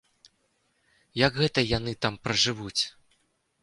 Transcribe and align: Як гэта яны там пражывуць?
Як 1.25 1.39
гэта 1.43 1.67
яны 1.77 1.91
там 2.07 2.21
пражывуць? 2.27 2.79